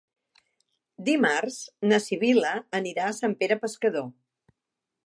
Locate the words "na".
1.91-2.01